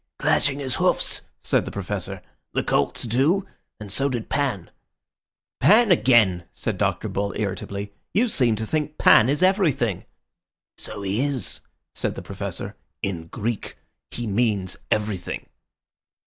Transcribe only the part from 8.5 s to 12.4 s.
to think Pan is everything." "So he is," said the